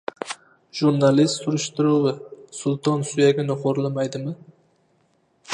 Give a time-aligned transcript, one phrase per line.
[0.79, 2.15] Jurnalist surishtiruvi:
[2.63, 4.37] Sulton suyagini xo‘rlamaydimi?